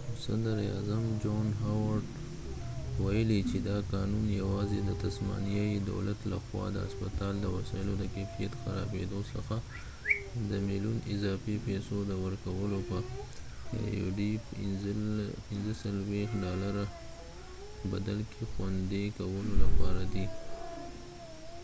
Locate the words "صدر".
0.24-0.56